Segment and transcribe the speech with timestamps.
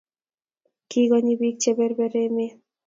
[0.89, 2.57] Kikonyi bik che berber emet